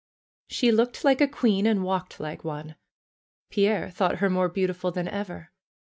She 0.47 0.71
looked 0.71 1.03
like 1.03 1.21
a 1.21 1.27
queen 1.27 1.67
and 1.67 1.83
walked 1.83 2.19
like 2.19 2.43
one. 2.43 2.73
Pierre 3.51 3.91
thought 3.91 4.15
her 4.17 4.31
more 4.31 4.49
beautiful 4.49 4.89
than 4.89 5.07
ever. 5.07 5.51